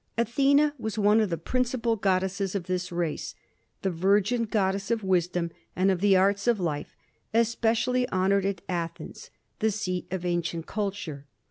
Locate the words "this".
2.63-2.91